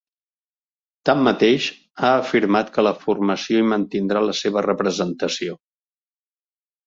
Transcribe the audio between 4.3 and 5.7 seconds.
seva representació.